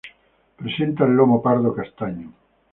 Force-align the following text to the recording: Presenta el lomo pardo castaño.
Presenta 0.57 1.05
el 1.05 1.11
lomo 1.13 1.43
pardo 1.43 1.75
castaño. 1.75 2.33